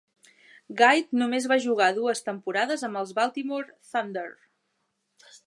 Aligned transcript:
Gait 0.79 1.11
només 1.21 1.47
va 1.51 1.57
jugar 1.65 1.89
dues 1.99 2.25
temporades 2.31 2.85
amb 2.89 3.01
els 3.03 3.13
Baltimore 3.21 3.79
Thunder. 3.93 4.27